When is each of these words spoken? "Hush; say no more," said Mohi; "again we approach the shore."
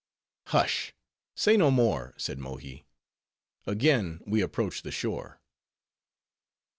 "Hush; 0.47 0.95
say 1.35 1.55
no 1.55 1.69
more," 1.69 2.15
said 2.17 2.39
Mohi; 2.39 2.87
"again 3.67 4.19
we 4.25 4.41
approach 4.41 4.81
the 4.81 4.89
shore." 4.89 5.39